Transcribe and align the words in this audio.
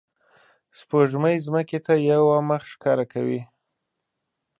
سپوږمۍ 0.79 1.35
ځمکې 1.45 1.79
ته 1.85 1.93
یوه 2.11 2.37
مخ 2.49 2.61
ښکاره 2.71 3.05
کوي 3.13 3.41